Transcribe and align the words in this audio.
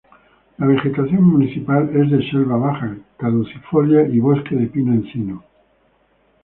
La 0.57 0.65
vegetación 0.65 1.21
municipal 1.25 1.87
es 1.95 2.09
de 2.09 2.27
"selva 2.31 2.57
baja 2.57 2.97
caducifolia" 3.19 4.07
y 4.07 4.19
"bosque 4.19 4.55
de 4.55 4.65
pino-encino". 4.65 5.43